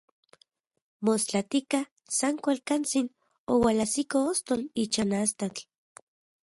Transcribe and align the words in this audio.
Mostlatika, 1.09 1.81
san 2.21 2.39
kualkantsin 2.49 3.13
oualajsiko 3.57 4.25
ostotl 4.33 4.67
ichan 4.87 5.17
astatl. 5.23 5.65